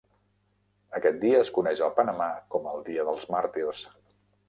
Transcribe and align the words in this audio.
Aquest 0.99 1.19
dia 1.25 1.43
es 1.45 1.53
coneix 1.59 1.85
al 1.89 1.93
Panamà 2.01 2.33
com 2.57 2.69
el 2.75 2.85
Dia 2.91 3.09
dels 3.11 3.33
Màrtirs. 3.37 3.89